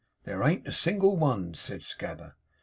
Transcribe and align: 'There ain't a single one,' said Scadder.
'There 0.23 0.41
ain't 0.41 0.67
a 0.67 0.71
single 0.71 1.15
one,' 1.15 1.53
said 1.53 1.83
Scadder. 1.83 2.33